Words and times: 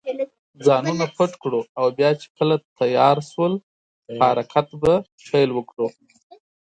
ځانونه 0.65 1.05
پټ 1.15 1.31
کړو 1.43 1.61
او 1.79 1.85
بیا 1.97 2.11
چې 2.21 2.27
کله 2.37 2.55
تېاره 2.79 3.23
شول، 3.31 3.53
په 4.17 4.23
حرکت 4.29 4.67
به 4.81 4.93
پیل 5.29 5.49
وکړو. 5.53 5.87